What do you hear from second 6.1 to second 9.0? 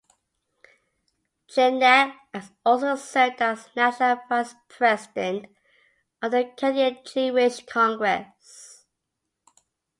of the Canadian Jewish Congress.